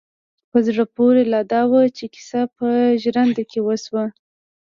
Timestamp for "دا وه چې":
1.51-2.05